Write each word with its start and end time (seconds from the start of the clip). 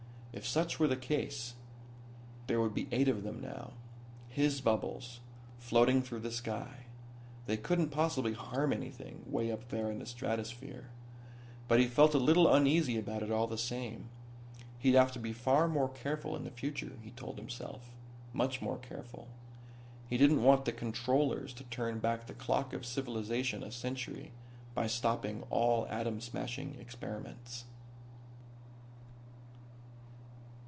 If 0.33 0.47
such 0.47 0.79
were 0.79 0.87
the 0.87 0.95
case 0.95 1.55
there 2.47 2.61
would 2.61 2.73
be 2.73 2.87
eight 2.89 3.09
of 3.09 3.23
them 3.23 3.41
now. 3.41 3.73
His 4.29 4.61
bubbles, 4.61 5.19
floating 5.59 6.01
through 6.01 6.21
the 6.21 6.31
sky. 6.31 6.85
They 7.47 7.57
couldn't 7.57 7.89
possibly 7.89 8.31
harm 8.31 8.71
anything 8.71 9.23
way 9.27 9.51
up 9.51 9.67
there 9.67 9.91
in 9.91 9.99
the 9.99 10.05
stratosphere. 10.05 10.87
But 11.67 11.81
he 11.81 11.85
felt 11.87 12.13
a 12.15 12.17
little 12.17 12.47
uneasy 12.51 12.97
about 12.97 13.23
it 13.23 13.29
all 13.29 13.45
the 13.45 13.57
same. 13.57 14.07
He'd 14.79 14.95
have 14.95 15.11
to 15.11 15.19
be 15.19 15.35
more 15.45 15.89
careful 15.93 16.37
in 16.37 16.45
the 16.45 16.49
future, 16.51 16.97
he 17.03 17.11
told 17.11 17.37
himself. 17.37 17.91
Much 18.31 18.61
more 18.61 18.77
careful. 18.77 19.27
He 20.09 20.17
didn't 20.17 20.43
want 20.43 20.63
the 20.63 20.71
Controllers 20.71 21.51
to 21.55 21.65
turn 21.65 21.99
back 21.99 22.27
the 22.27 22.33
clock 22.33 22.71
of 22.71 22.85
civilization 22.85 23.63
a 23.63 23.69
century 23.71 24.31
by 24.75 24.87
stopping 24.87 25.43
all 25.49 25.87
atom 25.87 26.21
smashing 26.21 26.77
experiments. 26.79 27.65